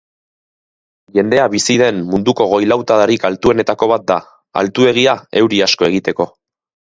Jendea 1.17 1.43
bizi 1.55 1.75
den 1.81 1.99
munduko 2.13 2.47
goi-lautadarik 2.53 3.27
altuenetako 3.31 3.91
bat 3.93 4.09
da, 4.13 4.17
altuegia 4.63 5.17
euri 5.43 5.61
asko 5.69 5.91
egiteko. 5.93 6.29